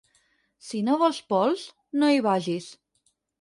Si 0.67 0.79
no 0.87 0.95
vols 1.01 1.19
pols, 1.33 1.67
no 2.05 2.11
hi 2.15 2.25
vagis. 2.29 2.73